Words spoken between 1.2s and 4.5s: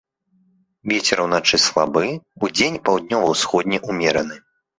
уначы слабы, удзень паўднёва-ўсходні ўмераны.